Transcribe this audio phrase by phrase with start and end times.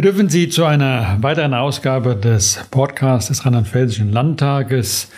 [0.00, 5.10] Wir dürfen Sie zu einer weiteren Ausgabe des Podcasts des Rheinland-Pfälzischen Landtages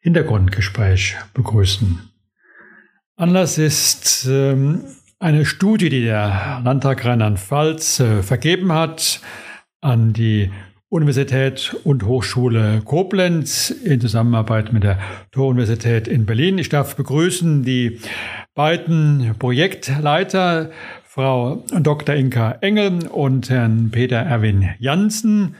[0.00, 2.10] Hintergrundgespräch begrüßen.
[3.16, 4.84] Anlass ist ähm,
[5.18, 9.22] eine Studie, die der Landtag Rheinland-Pfalz äh, vergeben hat
[9.80, 10.50] an die
[10.90, 14.98] Universität und Hochschule Koblenz in Zusammenarbeit mit der
[15.32, 16.58] Tor-Universität in Berlin.
[16.58, 18.02] Ich darf begrüßen die
[18.54, 20.72] beiden Projektleiter
[21.16, 22.14] Frau Dr.
[22.14, 25.54] Inka Engel und Herrn Peter Erwin Janssen.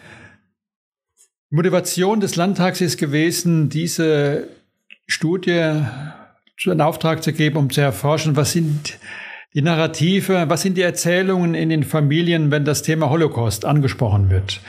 [1.49, 4.49] Motivation des Landtags ist gewesen, diese
[5.07, 5.81] Studie
[6.67, 8.99] in Auftrag zu geben, um zu erforschen, was sind
[9.55, 14.61] die Narrative, was sind die Erzählungen in den Familien, wenn das Thema Holocaust angesprochen wird.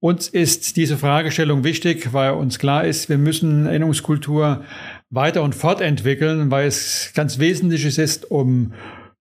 [0.00, 4.64] Uns ist diese Fragestellung wichtig, weil uns klar ist, wir müssen Erinnerungskultur
[5.08, 8.72] weiter und fortentwickeln, weil es ganz wesentlich ist, um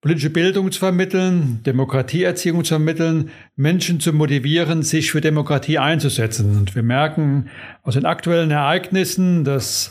[0.06, 6.60] politische Bildung zu vermitteln, Demokratieerziehung zu vermitteln, Menschen zu motivieren, sich für Demokratie einzusetzen.
[6.60, 7.50] Und wir merken
[7.82, 9.90] aus den aktuellen Ereignissen, dass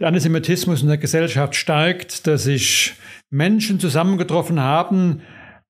[0.00, 2.94] der Antisemitismus in der Gesellschaft steigt, dass sich
[3.30, 5.20] Menschen zusammengetroffen haben,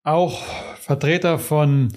[0.03, 0.47] auch
[0.81, 1.89] Vertreter von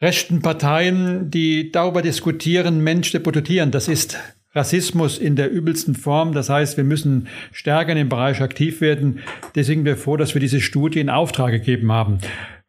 [0.00, 3.72] rechten Parteien, die darüber diskutieren, Mensch deportieren.
[3.72, 4.16] Das ist
[4.52, 6.32] Rassismus in der übelsten Form.
[6.32, 9.20] Das heißt, wir müssen stärker in dem Bereich aktiv werden.
[9.54, 12.18] Deswegen wir froh, dass wir diese Studie in Auftrag gegeben haben.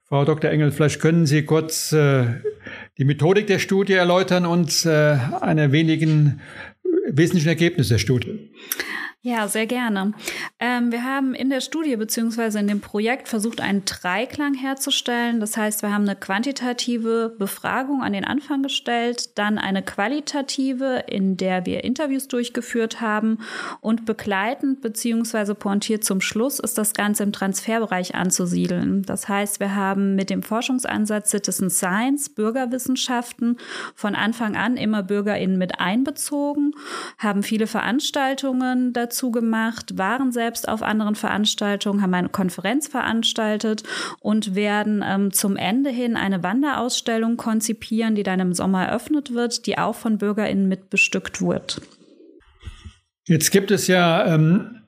[0.04, 0.52] Frau Dr.
[0.52, 2.26] Engel, vielleicht können Sie kurz äh,
[2.98, 6.42] die Methodik der Studie erläutern und äh, eine wenigen
[7.08, 8.52] wesentlichen Ergebnisse der Studie.
[9.24, 10.14] Ja, sehr gerne.
[10.60, 15.40] Ähm, wir haben in der Studie beziehungsweise in dem Projekt versucht, einen Dreiklang herzustellen.
[15.40, 21.38] Das heißt, wir haben eine quantitative Befragung an den Anfang gestellt, dann eine qualitative, in
[21.38, 23.38] der wir Interviews durchgeführt haben
[23.80, 29.04] und begleitend beziehungsweise pointiert zum Schluss ist das Ganze im Transferbereich anzusiedeln.
[29.04, 33.58] Das heißt, wir haben mit dem Forschungsansatz Citizen Science, Bürgerwissenschaften
[33.94, 36.72] von Anfang an immer BürgerInnen mit einbezogen,
[37.20, 43.84] haben viele Veranstaltungen dazu dazu gemacht, waren selbst auf anderen Veranstaltungen, haben eine Konferenz veranstaltet
[44.22, 49.66] und werden ähm, zum Ende hin eine Wanderausstellung konzipieren, die dann im Sommer eröffnet wird,
[49.66, 51.82] die auch von BürgerInnen mit bestückt wird.
[53.28, 54.82] Jetzt gibt es ja ähm,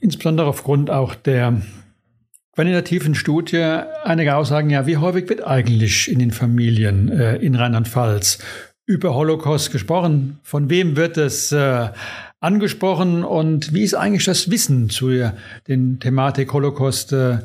[0.00, 1.60] insbesondere aufgrund auch der
[2.54, 8.38] quantitativen Studie einige Aussagen, ja, wie häufig wird eigentlich in den Familien äh, in Rheinland-Pfalz
[8.86, 10.40] über Holocaust gesprochen?
[10.42, 11.90] Von wem wird es äh,
[12.40, 15.10] angesprochen und wie ist eigentlich das Wissen zu
[15.68, 17.38] den Thematik Holocaust äh,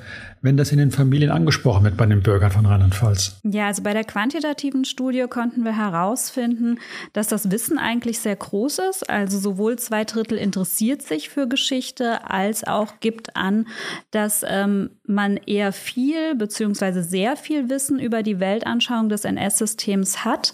[0.45, 3.39] wenn das in den Familien angesprochen wird bei den Bürgern von Rheinland-Pfalz?
[3.43, 6.77] Ja, also bei der quantitativen Studie konnten wir herausfinden,
[7.13, 9.09] dass das Wissen eigentlich sehr groß ist.
[9.09, 13.67] Also sowohl zwei Drittel interessiert sich für Geschichte, als auch gibt an,
[14.11, 20.53] dass ähm, man eher viel beziehungsweise sehr viel Wissen über die Weltanschauung des NS-Systems hat.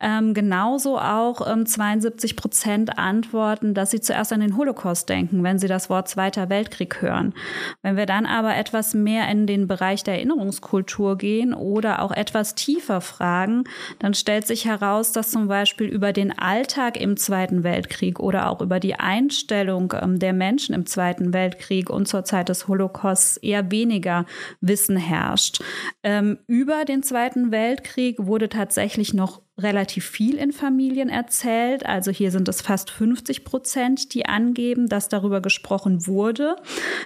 [0.00, 5.58] Ähm, genauso auch ähm, 72 Prozent antworten, dass sie zuerst an den Holocaust denken, wenn
[5.58, 7.32] sie das Wort Zweiter Weltkrieg hören.
[7.80, 12.54] Wenn wir dann aber etwas mehr in den Bereich der Erinnerungskultur gehen oder auch etwas
[12.54, 13.64] tiefer fragen,
[13.98, 18.60] dann stellt sich heraus, dass zum Beispiel über den Alltag im Zweiten Weltkrieg oder auch
[18.60, 23.70] über die Einstellung ähm, der Menschen im Zweiten Weltkrieg und zur Zeit des Holocausts eher
[23.70, 24.26] weniger
[24.60, 25.62] Wissen herrscht.
[26.02, 31.86] Ähm, über den Zweiten Weltkrieg wurde tatsächlich noch relativ viel in Familien erzählt.
[31.86, 36.56] Also hier sind es fast 50 Prozent, die angeben, dass darüber gesprochen wurde.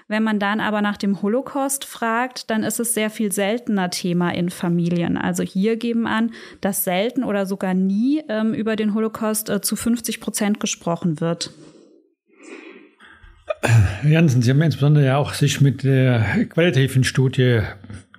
[0.08, 4.30] Wenn man dann aber nach dem Holocaust fragt, dann ist es sehr viel seltener Thema
[4.30, 5.16] in Familien.
[5.16, 9.76] Also hier geben an, dass selten oder sogar nie ähm, über den Holocaust äh, zu
[9.76, 11.50] 50 Prozent gesprochen wird.
[14.04, 17.60] Jansen, Sie haben insbesondere ja auch sich mit der qualitativen Studie,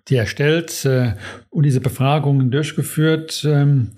[0.08, 1.14] die erstellt äh,
[1.50, 3.46] und diese Befragungen durchgeführt.
[3.48, 3.92] Ähm,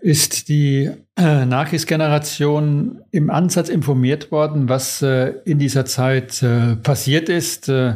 [0.00, 7.28] ist die äh, Nachkriegsgeneration im Ansatz informiert worden, was äh, in dieser Zeit äh, passiert
[7.28, 7.68] ist.
[7.68, 7.94] Äh,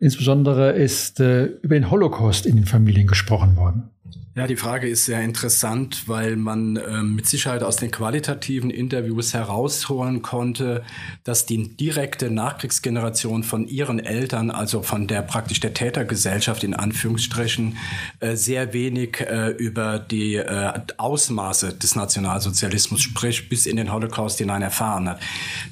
[0.00, 3.93] insbesondere ist äh, über den Holocaust in den Familien gesprochen worden.
[4.36, 9.32] Ja, die Frage ist sehr interessant, weil man äh, mit Sicherheit aus den qualitativen Interviews
[9.32, 10.82] herausholen konnte,
[11.22, 17.76] dass die direkte Nachkriegsgeneration von ihren Eltern, also von der praktisch der Tätergesellschaft in Anführungsstrichen,
[18.18, 24.38] äh, sehr wenig äh, über die äh, Ausmaße des Nationalsozialismus, sprich bis in den Holocaust
[24.38, 25.20] hinein erfahren hat.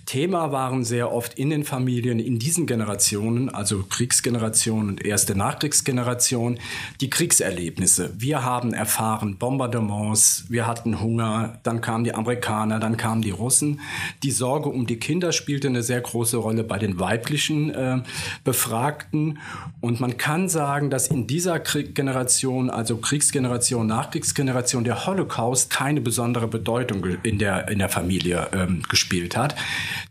[0.07, 6.61] Thema waren sehr oft in den Familien, in diesen Generationen, also Kriegsgeneration und erste Nachkriegsgeneration,
[7.01, 8.13] die Kriegserlebnisse.
[8.33, 13.81] Wir haben erfahren Bombardements, wir hatten Hunger, dann kamen die Amerikaner, dann kamen die Russen.
[14.23, 17.99] Die Sorge um die Kinder spielte eine sehr große Rolle bei den weiblichen äh,
[18.43, 19.39] Befragten.
[19.83, 26.01] Und man kann sagen, dass in dieser Krieg Generation, also Kriegsgeneration, Nachkriegsgeneration, der Holocaust keine
[26.01, 29.57] besondere Bedeutung in der, in der Familie ähm, gespielt hat.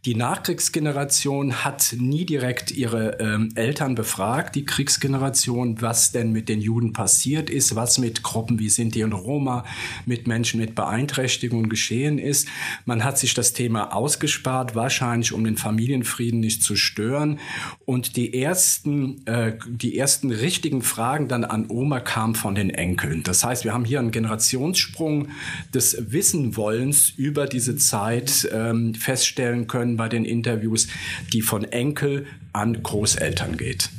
[0.06, 6.62] Die Nachkriegsgeneration hat nie direkt ihre ähm, Eltern befragt, die Kriegsgeneration, was denn mit den
[6.62, 9.66] Juden passiert ist, was mit Gruppen wie Sinti und Roma,
[10.06, 12.48] mit Menschen mit Beeinträchtigungen geschehen ist.
[12.86, 17.40] Man hat sich das Thema ausgespart, wahrscheinlich um den Familienfrieden nicht zu stören.
[17.86, 23.24] Und die ersten, äh, die ersten richtigen Fragen dann an Oma kamen von den Enkeln.
[23.24, 25.30] Das heißt, wir haben hier einen Generationssprung
[25.74, 30.88] des Wissenwollens über diese Zeit ähm, feststellen können bei den Interviews,
[31.34, 33.90] die von Enkel an Großeltern geht.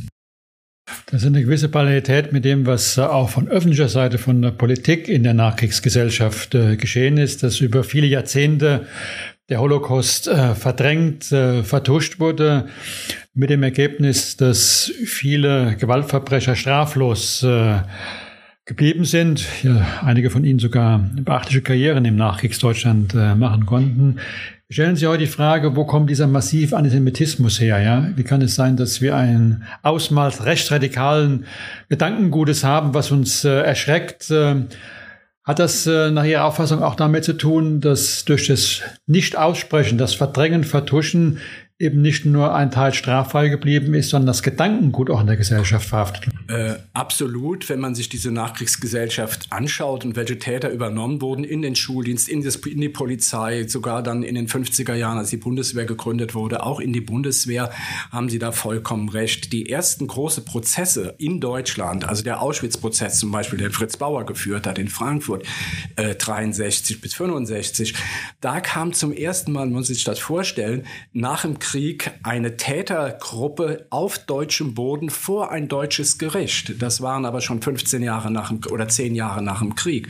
[1.13, 5.09] Das ist eine gewisse Parallelität mit dem, was auch von öffentlicher Seite, von der Politik
[5.09, 8.87] in der Nachkriegsgesellschaft äh, geschehen ist, dass über viele Jahrzehnte
[9.51, 12.69] der Holocaust äh, verdrängt, äh, vertuscht wurde,
[13.35, 17.81] mit dem Ergebnis, dass viele Gewaltverbrecher straflos äh,
[18.65, 24.17] geblieben sind, ja, einige von ihnen sogar beachtliche Karrieren im Nachkriegsdeutschland äh, machen konnten.
[24.73, 27.79] Stellen Sie heute die Frage, wo kommt dieser massive Antisemitismus her?
[27.83, 28.09] Ja?
[28.17, 31.45] Wie kann es sein, dass wir ein Ausmaß rechtsradikalen
[31.91, 34.31] Gedankengutes haben, was uns äh, erschreckt?
[34.31, 34.63] Äh,
[35.45, 40.15] hat das äh, nach Ihrer Auffassung auch damit zu tun, dass durch das Nicht-Aussprechen, das
[40.15, 41.37] Verdrängen, Vertuschen
[41.83, 45.89] eben nicht nur ein Teil straffrei geblieben ist, sondern das Gedankengut auch in der Gesellschaft
[45.89, 46.33] verhaftet.
[46.49, 51.75] Äh, absolut, wenn man sich diese Nachkriegsgesellschaft anschaut und welche Täter übernommen wurden in den
[51.75, 55.85] Schuldienst, in, das, in die Polizei, sogar dann in den 50er Jahren, als die Bundeswehr
[55.85, 57.71] gegründet wurde, auch in die Bundeswehr,
[58.13, 59.53] haben Sie da vollkommen recht.
[59.53, 64.69] Die ersten große Prozesse in Deutschland, also der Auschwitz-Prozess zum Beispiel, den Fritz Bauer geführt
[64.69, 65.45] hat in Frankfurt,
[65.97, 67.95] äh, 63 bis 65,
[68.41, 73.87] da kam zum ersten Mal, muss sich das vorstellen, nach dem Krieg Krieg eine Tätergruppe
[73.89, 76.83] auf deutschem Boden vor ein deutsches Gericht.
[76.83, 80.09] Das waren aber schon 15 Jahre nach dem, oder 10 Jahre nach dem Krieg.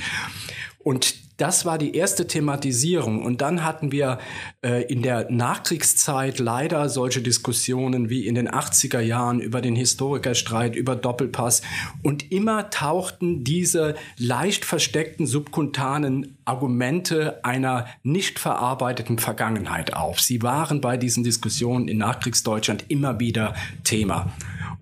[0.81, 3.25] Und das war die erste Thematisierung.
[3.25, 4.19] Und dann hatten wir
[4.63, 10.77] äh, in der Nachkriegszeit leider solche Diskussionen wie in den 80er Jahren über den Historikerstreit,
[10.77, 11.63] über Doppelpass.
[12.03, 20.21] Und immer tauchten diese leicht versteckten subkuntanen Argumente einer nicht verarbeiteten Vergangenheit auf.
[20.21, 23.55] Sie waren bei diesen Diskussionen in Nachkriegsdeutschland immer wieder
[23.85, 24.33] Thema.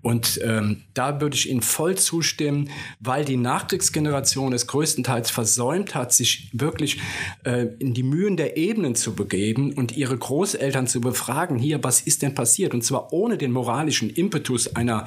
[0.01, 2.69] Und ähm, da würde ich Ihnen voll zustimmen,
[2.99, 6.99] weil die Nachkriegsgeneration es größtenteils versäumt hat, sich wirklich
[7.43, 12.01] äh, in die Mühen der Ebenen zu begeben und ihre Großeltern zu befragen, hier, was
[12.01, 12.73] ist denn passiert?
[12.73, 15.05] Und zwar ohne den moralischen Impetus einer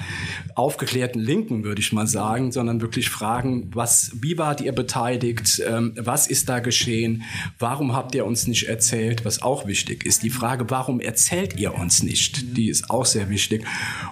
[0.54, 5.60] aufgeklärten Linken, würde ich mal sagen, sondern wirklich fragen, was, wie wart ihr beteiligt?
[5.66, 7.24] Ähm, was ist da geschehen?
[7.58, 9.24] Warum habt ihr uns nicht erzählt?
[9.24, 10.22] Was auch wichtig ist.
[10.22, 12.56] Die Frage, warum erzählt ihr uns nicht?
[12.56, 13.64] Die ist auch sehr wichtig.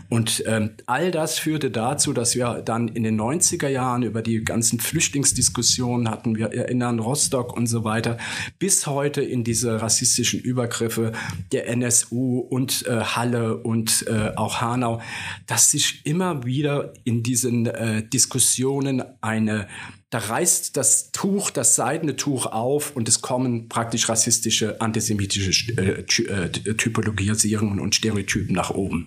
[0.08, 4.44] Und ähm, all das führte dazu, dass wir dann in den 90er Jahren über die
[4.44, 8.18] ganzen Flüchtlingsdiskussionen hatten, wir erinnern Rostock und so weiter,
[8.58, 11.12] bis heute in diese rassistischen Übergriffe
[11.52, 15.00] der NSU und äh, Halle und äh, auch Hanau,
[15.46, 19.66] dass sich immer wieder in diesen äh, Diskussionen eine
[20.12, 26.02] da reißt das Tuch, das seidene Tuch auf und es kommen praktisch rassistische, antisemitische äh,
[26.02, 29.06] äh Typologisierungen und Stereotypen nach oben.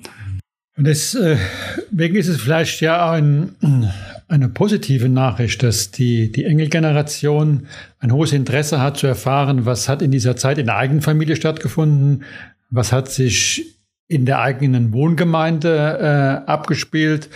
[0.78, 3.56] Und deswegen äh, ist es vielleicht ja ein,
[4.28, 7.68] eine positive Nachricht, dass die, die Engelgeneration
[8.00, 11.36] ein hohes Interesse hat zu erfahren, was hat in dieser Zeit in der eigenen Familie
[11.36, 12.24] stattgefunden,
[12.70, 13.76] was hat sich
[14.08, 17.30] in der eigenen Wohngemeinde äh, abgespielt,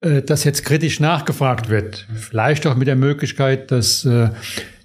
[0.00, 2.06] äh, dass jetzt kritisch nachgefragt wird.
[2.14, 4.30] Vielleicht auch mit der Möglichkeit, dass äh,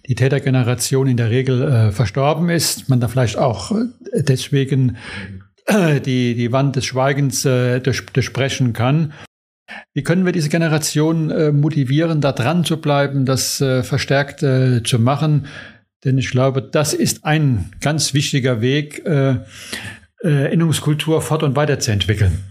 [0.08, 3.86] die Tätergeneration in der Regel äh, verstorben ist, man da vielleicht auch äh,
[4.24, 4.98] deswegen
[6.06, 9.14] die, die Wand des Schweigens äh, durch, durchbrechen kann.
[9.94, 14.82] Wie können wir diese Generation äh, motivieren, da dran zu bleiben, das äh, verstärkt äh,
[14.84, 15.48] zu machen?
[16.06, 22.44] Denn ich glaube, das ist ein ganz wichtiger Weg, äh, äh, Erinnerungskultur fort- und weiterzuentwickeln.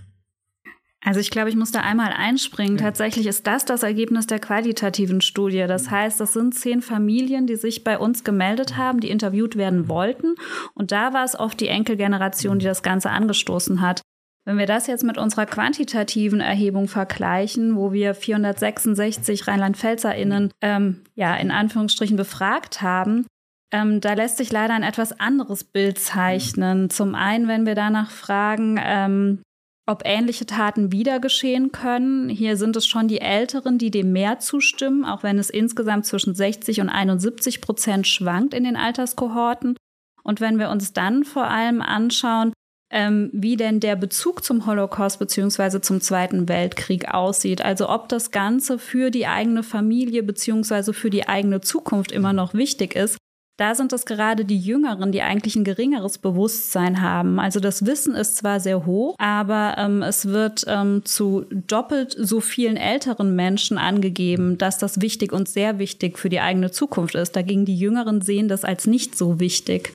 [1.05, 2.77] Also ich glaube, ich muss da einmal einspringen.
[2.77, 5.65] Tatsächlich ist das das Ergebnis der qualitativen Studie.
[5.69, 9.89] Das heißt, das sind zehn Familien, die sich bei uns gemeldet haben, die interviewt werden
[9.89, 10.35] wollten.
[10.75, 14.03] Und da war es oft die Enkelgeneration, die das Ganze angestoßen hat.
[14.45, 21.37] Wenn wir das jetzt mit unserer quantitativen Erhebung vergleichen, wo wir 466 Rheinland-PfälzerInnen ähm, ja,
[21.37, 23.27] in Anführungsstrichen befragt haben,
[23.71, 26.89] ähm, da lässt sich leider ein etwas anderes Bild zeichnen.
[26.89, 29.43] Zum einen, wenn wir danach fragen, ähm,
[29.89, 32.29] ob ähnliche Taten wieder geschehen können.
[32.29, 36.35] Hier sind es schon die Älteren, die dem mehr zustimmen, auch wenn es insgesamt zwischen
[36.35, 39.77] 60 und 71 Prozent schwankt in den Alterskohorten.
[40.23, 42.53] Und wenn wir uns dann vor allem anschauen,
[42.91, 47.63] ähm, wie denn der Bezug zum Holocaust beziehungsweise zum Zweiten Weltkrieg aussieht.
[47.63, 52.55] Also ob das Ganze für die eigene Familie beziehungsweise für die eigene Zukunft immer noch
[52.55, 53.19] wichtig ist,
[53.59, 57.41] da sind es gerade die Jüngeren, die eigentlich ein geringeres Bewusstsein haben.
[57.41, 62.41] Also das Wissen ist zwar sehr hoch, aber ähm, es wird ähm, zu doppelt so
[62.41, 67.35] vielen älteren Menschen angegeben, dass das wichtig und sehr wichtig für die eigene Zukunft ist.
[67.35, 69.93] Dagegen die Jüngeren sehen das als nicht so wichtig.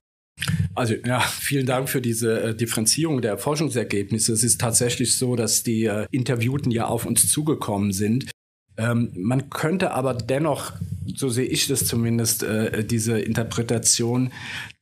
[0.76, 4.34] Also ja, vielen Dank für diese äh, Differenzierung der Forschungsergebnisse.
[4.34, 8.26] Es ist tatsächlich so, dass die äh, Interviewten ja auf uns zugekommen sind
[8.78, 10.74] ähm, man könnte aber dennoch,
[11.16, 14.32] so sehe ich das zumindest, äh, diese Interpretation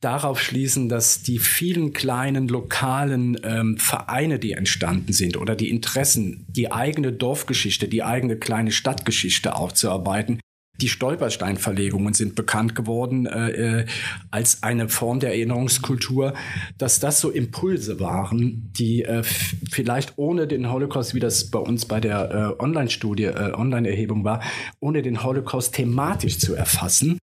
[0.00, 6.46] darauf schließen, dass die vielen kleinen lokalen ähm, Vereine, die entstanden sind oder die Interessen,
[6.48, 10.40] die eigene Dorfgeschichte, die eigene kleine Stadtgeschichte aufzuarbeiten,
[10.80, 13.86] die Stolpersteinverlegungen sind bekannt geworden äh, äh,
[14.30, 16.34] als eine Form der Erinnerungskultur,
[16.78, 21.86] dass das so Impulse waren, die äh, vielleicht ohne den Holocaust, wie das bei uns
[21.86, 24.42] bei der äh, Online-Studie, äh, Online-Erhebung war,
[24.80, 27.18] ohne den Holocaust thematisch zu erfassen,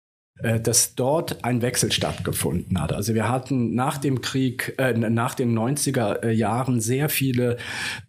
[0.59, 2.93] dass dort ein Wechsel stattgefunden hat.
[2.93, 7.57] Also wir hatten nach dem Krieg, äh, nach den 90er äh, Jahren sehr viele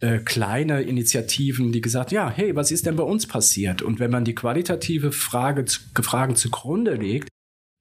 [0.00, 3.82] äh, kleine Initiativen, die gesagt, ja, hey, was ist denn bei uns passiert?
[3.82, 5.64] Und wenn man die qualitative Frage,
[6.00, 7.28] Fragen zugrunde legt,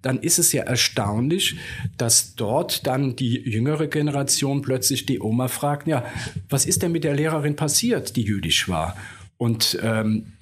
[0.01, 1.57] dann ist es ja erstaunlich,
[1.97, 6.05] dass dort dann die jüngere Generation plötzlich die Oma fragt, ja,
[6.47, 8.95] was ist denn mit der Lehrerin passiert, die jüdisch war?
[9.39, 10.33] Und ähm,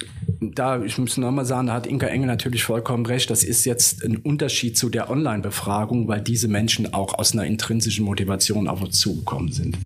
[0.42, 3.30] da, ich muss nochmal sagen, da hat Inka Engel natürlich vollkommen recht.
[3.30, 8.06] Das ist jetzt ein Unterschied zu der Online-Befragung, weil diese Menschen auch aus einer intrinsischen
[8.06, 9.78] Motivation auf uns zugekommen sind.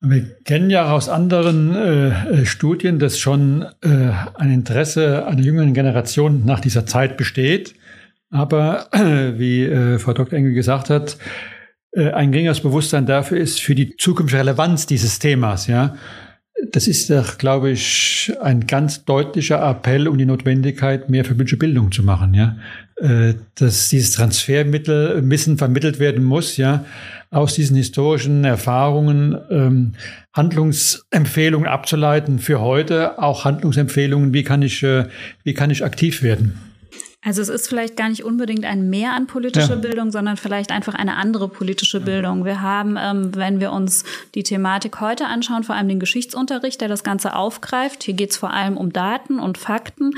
[0.00, 5.74] Wir kennen ja aus anderen äh, äh, Studien, dass schon äh, ein Interesse einer jüngeren
[5.74, 7.74] Generation nach dieser Zeit besteht.
[8.30, 10.38] Aber äh, wie äh, Frau Dr.
[10.38, 11.18] Engel gesagt hat,
[11.92, 15.66] äh, ein geringeres Bewusstsein dafür ist für die zukünftige Relevanz dieses Themas.
[15.66, 15.96] Ja,
[16.72, 21.92] das ist doch, glaube ich, ein ganz deutlicher Appell um die Notwendigkeit, mehr für Bildung
[21.92, 22.56] zu machen, ja.
[22.98, 26.86] Äh, dass dieses Transfermittel Wissen vermittelt werden muss, ja,
[27.30, 29.92] aus diesen historischen Erfahrungen ähm,
[30.32, 35.04] Handlungsempfehlungen abzuleiten für heute, auch Handlungsempfehlungen, wie kann ich, äh,
[35.44, 36.58] wie kann ich aktiv werden.
[37.26, 39.80] Also es ist vielleicht gar nicht unbedingt ein Mehr an politischer ja.
[39.80, 42.44] Bildung, sondern vielleicht einfach eine andere politische Bildung.
[42.44, 44.04] Wir haben, ähm, wenn wir uns
[44.36, 48.04] die Thematik heute anschauen, vor allem den Geschichtsunterricht, der das Ganze aufgreift.
[48.04, 50.12] Hier geht es vor allem um Daten und Fakten.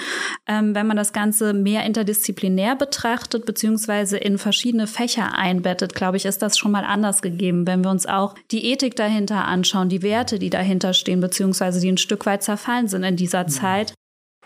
[0.46, 6.26] Ähm, wenn man das Ganze mehr interdisziplinär betrachtet, beziehungsweise in verschiedene Fächer einbettet, glaube ich,
[6.26, 7.66] ist das schon mal anders gegeben.
[7.66, 11.90] Wenn wir uns auch die Ethik dahinter anschauen, die Werte, die dahinter stehen, beziehungsweise die
[11.90, 13.48] ein Stück weit zerfallen sind in dieser mhm.
[13.48, 13.94] Zeit,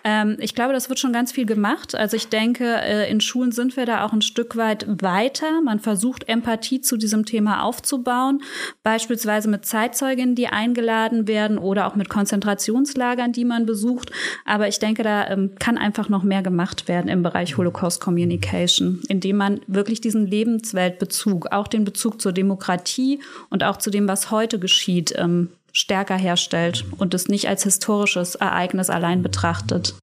[0.04, 1.94] ähm, ich glaube, das wird schon ganz viel gemacht.
[1.94, 5.60] Also ich denke, äh, in Schulen sind wir da auch ein Stück weit weiter.
[5.62, 8.42] Man versucht Empathie zu diesem Thema aufzubauen,
[8.82, 14.10] beispielsweise mit Zeitzeuginnen, die eingeladen werden oder auch mit Konzentrationslagern, die man besucht.
[14.44, 19.02] Aber ich denke, da ähm, kann einfach noch mehr gemacht werden im Bereich Holocaust Communication,
[19.08, 24.30] indem man wirklich diesen Lebensweltbezug, auch den Bezug zur Demokratie und auch zu dem, was
[24.30, 29.94] heute geschieht, ähm, stärker herstellt und es nicht als historisches Ereignis allein betrachtet.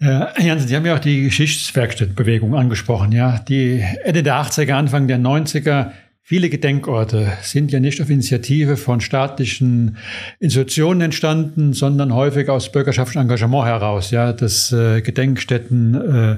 [0.00, 3.38] Herr Jansen, Sie haben ja auch die Geschichtswerkstattbewegung angesprochen, ja.
[3.48, 9.00] Die Ende der 80er, Anfang der 90er, viele Gedenkorte sind ja nicht auf Initiative von
[9.00, 9.96] staatlichen
[10.40, 16.36] Institutionen entstanden, sondern häufig aus bürgerschaftlichem Engagement heraus, ja, dass äh, Gedenkstätten äh,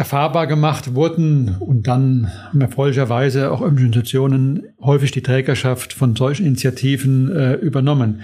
[0.00, 7.52] erfahrbar gemacht wurden und dann erfreulicherweise auch Institutionen häufig die Trägerschaft von solchen Initiativen äh,
[7.56, 8.22] übernommen.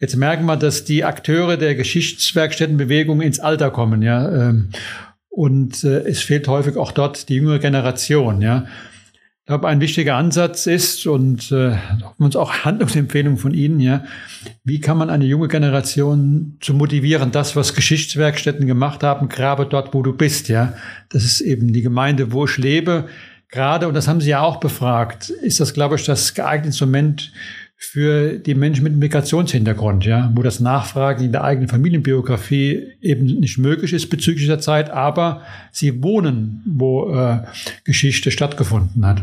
[0.00, 4.48] Jetzt merken wir, dass die Akteure der Geschichtswerkstättenbewegung ins Alter kommen, ja.
[4.48, 4.70] Ähm,
[5.28, 8.64] und äh, es fehlt häufig auch dort die jüngere Generation, ja.
[9.48, 11.74] Ich glaube, ein wichtiger Ansatz ist und äh,
[12.18, 14.04] uns auch Handlungsempfehlungen von Ihnen, ja,
[14.62, 19.94] wie kann man eine junge Generation zu motivieren, das, was Geschichtswerkstätten gemacht haben, grabe dort,
[19.94, 20.74] wo du bist, ja.
[21.08, 23.08] Das ist eben die Gemeinde, wo ich lebe.
[23.48, 27.32] Gerade, und das haben Sie ja auch befragt, ist das, glaube ich, das geeignete Instrument
[27.80, 33.56] für die Menschen mit Migrationshintergrund, ja, wo das Nachfragen in der eigenen Familienbiografie eben nicht
[33.56, 37.44] möglich ist bezüglich der Zeit, aber sie wohnen, wo äh,
[37.84, 39.22] Geschichte stattgefunden hat.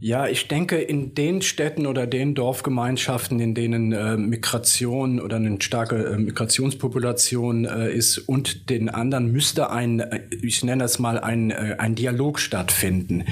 [0.00, 5.60] Ja, ich denke, in den Städten oder den Dorfgemeinschaften, in denen äh, Migration oder eine
[5.60, 11.18] starke äh, Migrationspopulation äh, ist und den anderen müsste ein, äh, ich nenne das mal,
[11.18, 13.24] ein, äh, ein Dialog stattfinden.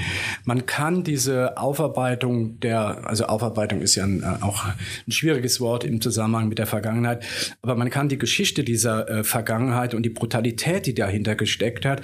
[0.43, 5.85] Man kann diese Aufarbeitung der, also Aufarbeitung ist ja ein, äh, auch ein schwieriges Wort
[5.85, 7.23] im Zusammenhang mit der Vergangenheit,
[7.61, 12.01] aber man kann die Geschichte dieser Vergangenheit und die Brutalität, die dahinter gesteckt hat,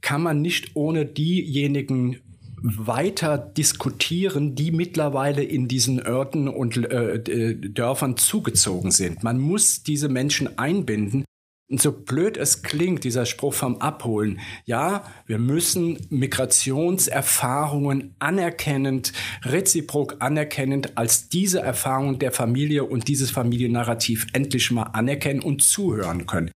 [0.00, 2.18] kann man nicht ohne diejenigen
[2.62, 9.22] weiter diskutieren, die mittlerweile in diesen Orten und äh, Dörfern zugezogen sind.
[9.22, 11.24] Man muss diese Menschen einbinden.
[11.70, 20.16] Und so blöd es klingt, dieser Spruch vom Abholen, ja, wir müssen Migrationserfahrungen anerkennend, reziprok
[20.18, 26.50] anerkennend als diese Erfahrung der Familie und dieses Familiennarrativ endlich mal anerkennen und zuhören können.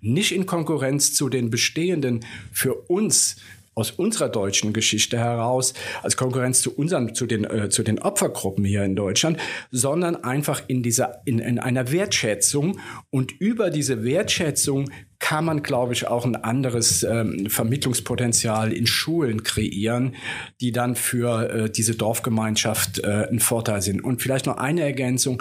[0.00, 3.36] Nicht in Konkurrenz zu den bestehenden, für uns
[3.74, 8.64] aus unserer deutschen Geschichte heraus als Konkurrenz zu unseren, zu den, äh, zu den Opfergruppen
[8.64, 9.38] hier in Deutschland,
[9.70, 12.78] sondern einfach in dieser, in, in einer Wertschätzung.
[13.10, 14.90] Und über diese Wertschätzung
[15.22, 20.16] kann man, glaube ich, auch ein anderes ähm, Vermittlungspotenzial in Schulen kreieren,
[20.60, 24.02] die dann für äh, diese Dorfgemeinschaft äh, ein Vorteil sind.
[24.02, 25.40] Und vielleicht noch eine Ergänzung.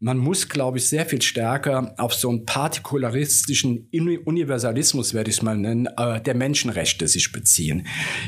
[0.00, 5.42] Man muss, glaube ich, sehr viel stärker auf so einen partikularistischen Universalismus, werde ich es
[5.42, 7.86] mal nennen, äh, der Menschenrechte sich beziehen.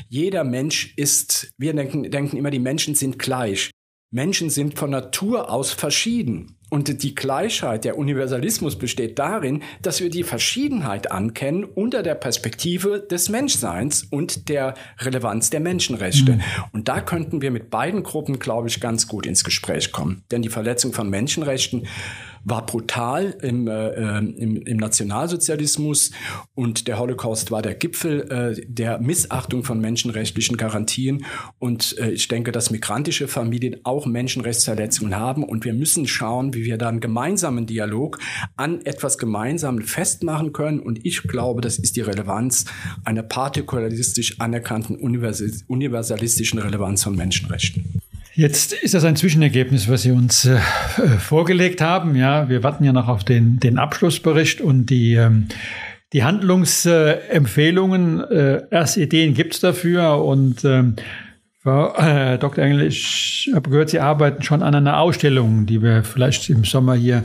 [0.09, 3.73] Jeder Mensch ist, wir denken, denken immer, die Menschen sind gleich.
[4.12, 6.54] Menschen sind von Natur aus verschieden.
[6.69, 13.00] Und die Gleichheit, der Universalismus besteht darin, dass wir die Verschiedenheit ankennen unter der Perspektive
[13.00, 16.33] des Menschseins und der Relevanz der Menschenrechte.
[16.33, 16.42] Mhm.
[16.73, 20.25] Und da könnten wir mit beiden Gruppen, glaube ich, ganz gut ins Gespräch kommen.
[20.31, 21.87] Denn die Verletzung von Menschenrechten
[22.45, 26.11] war brutal im, äh, im, im, Nationalsozialismus
[26.55, 31.25] und der Holocaust war der Gipfel äh, der Missachtung von menschenrechtlichen Garantien.
[31.59, 36.65] Und äh, ich denke, dass migrantische Familien auch Menschenrechtsverletzungen haben und wir müssen schauen, wie
[36.65, 38.19] wir da einen gemeinsamen Dialog
[38.57, 40.81] an etwas Gemeinsamen festmachen können.
[40.81, 42.65] Und ich glaube, das ist die Relevanz
[43.05, 48.02] einer partikularistisch anerkannten universalistischen Relevanz von Menschenrechten.
[48.35, 50.59] Jetzt ist das ein Zwischenergebnis, was Sie uns äh,
[51.19, 52.17] vorgelegt haben.
[52.17, 55.49] Ja, wir warten ja noch auf den, den Abschlussbericht und die, ähm,
[56.15, 58.21] die Handlungsempfehlungen.
[58.25, 60.97] Äh, erste Ideen gibt es dafür und ähm,
[61.62, 62.64] Frau äh, Dr.
[62.64, 66.95] Engel, ich habe gehört, Sie arbeiten schon an einer Ausstellung, die wir vielleicht im Sommer
[66.95, 67.25] hier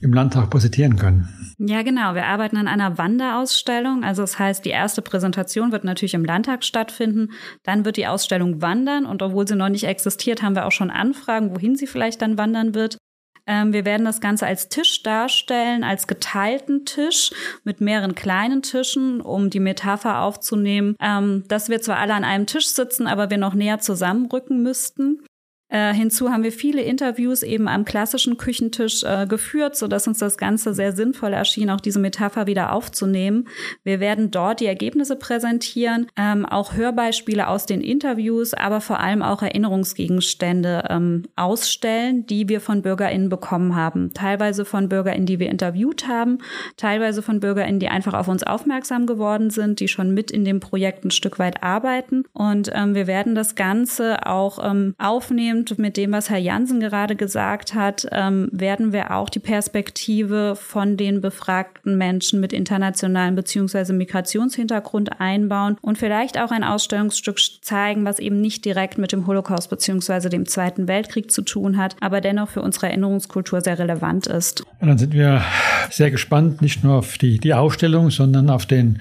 [0.00, 1.28] im Landtag präsentieren können.
[1.58, 2.14] Ja, genau.
[2.14, 4.04] Wir arbeiten an einer Wanderausstellung.
[4.04, 7.32] Also das heißt, die erste Präsentation wird natürlich im Landtag stattfinden.
[7.62, 9.06] Dann wird die Ausstellung wandern.
[9.06, 12.38] Und obwohl sie noch nicht existiert, haben wir auch schon Anfragen, wohin sie vielleicht dann
[12.38, 12.98] wandern wird.
[13.46, 17.30] Ähm, wir werden das Ganze als Tisch darstellen, als geteilten Tisch
[17.62, 22.46] mit mehreren kleinen Tischen, um die Metapher aufzunehmen, ähm, dass wir zwar alle an einem
[22.46, 25.20] Tisch sitzen, aber wir noch näher zusammenrücken müssten.
[25.68, 30.18] Äh, hinzu haben wir viele Interviews eben am klassischen Küchentisch äh, geführt, so dass uns
[30.18, 33.48] das Ganze sehr sinnvoll erschien, auch diese Metapher wieder aufzunehmen.
[33.82, 39.22] Wir werden dort die Ergebnisse präsentieren, ähm, auch Hörbeispiele aus den Interviews, aber vor allem
[39.22, 44.12] auch Erinnerungsgegenstände ähm, ausstellen, die wir von BürgerInnen bekommen haben.
[44.12, 46.38] Teilweise von BürgerInnen, die wir interviewt haben,
[46.76, 50.60] teilweise von BürgerInnen, die einfach auf uns aufmerksam geworden sind, die schon mit in dem
[50.60, 52.24] Projekt ein Stück weit arbeiten.
[52.34, 56.80] Und ähm, wir werden das Ganze auch ähm, aufnehmen und mit dem, was Herr Jansen
[56.80, 63.36] gerade gesagt hat, ähm, werden wir auch die Perspektive von den befragten Menschen mit internationalem
[63.36, 63.92] bzw.
[63.92, 69.70] Migrationshintergrund einbauen und vielleicht auch ein Ausstellungsstück zeigen, was eben nicht direkt mit dem Holocaust
[69.70, 70.28] bzw.
[70.28, 74.64] dem Zweiten Weltkrieg zu tun hat, aber dennoch für unsere Erinnerungskultur sehr relevant ist.
[74.80, 75.42] Ja, dann sind wir
[75.90, 78.98] sehr gespannt, nicht nur auf die, die Ausstellung, sondern auf den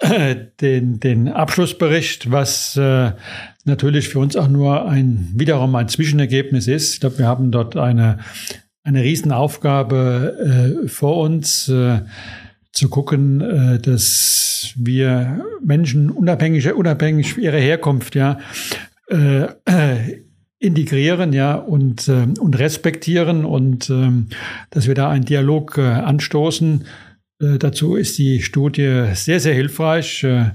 [0.60, 3.12] den, den Abschlussbericht, was äh,
[3.64, 6.94] natürlich für uns auch nur ein wiederum ein Zwischenergebnis ist.
[6.94, 8.18] Ich glaube, wir haben dort eine,
[8.82, 12.00] eine Riesenaufgabe äh, vor uns, äh,
[12.72, 18.38] zu gucken, äh, dass wir Menschen unabhängig, unabhängig ihrer Herkunft, ja,
[19.08, 19.48] äh,
[20.60, 24.10] integrieren, ja, und, äh, und respektieren und äh,
[24.70, 26.84] dass wir da einen Dialog äh, anstoßen,
[27.40, 30.50] dazu ist die Studie sehr, sehr hilfreich äh,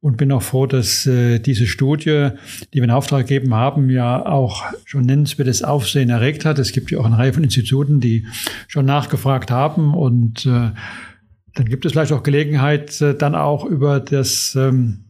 [0.00, 2.30] und bin auch froh, dass äh, diese Studie,
[2.72, 6.58] die wir in Auftrag gegeben haben, ja auch schon nennenswertes Aufsehen erregt hat.
[6.58, 8.26] Es gibt ja auch eine Reihe von Instituten, die
[8.66, 15.04] schon nachgefragt haben und dann gibt es vielleicht auch Gelegenheit, dann auch über das ähm,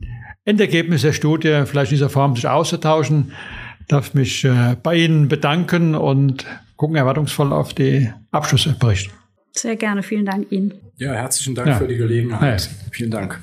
[0.45, 3.33] Endergebnis der Studie vielleicht in dieser Form sich auszutauschen.
[3.81, 4.47] Ich darf mich
[4.83, 9.20] bei Ihnen bedanken und gucken erwartungsvoll auf die Abschlussberichte.
[9.53, 10.75] Sehr gerne, vielen Dank Ihnen.
[10.97, 11.79] Ja, herzlichen Dank ja.
[11.79, 12.63] für die Gelegenheit.
[12.63, 12.71] Ja.
[12.93, 13.41] Vielen Dank.